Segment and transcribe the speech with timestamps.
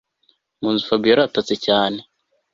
[0.61, 2.07] munzu Fabiora aratatse cyaneeeee……